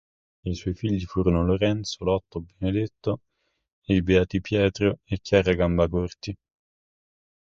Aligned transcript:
I 0.47 0.55
suoi 0.55 0.73
figli 0.73 1.03
furono 1.05 1.45
Lorenzo, 1.45 2.03
Lotto, 2.05 2.39
Benedetto 2.39 3.19
e 3.85 3.97
i 3.97 4.01
beati 4.01 4.41
Pietro 4.41 4.97
e 5.03 5.19
Chiara 5.19 5.53
Gambacorti. 5.53 6.35